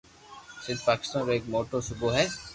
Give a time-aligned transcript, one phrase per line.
[0.63, 2.25] سندھ پاڪستان رو ايڪ موٽو صوبو ھي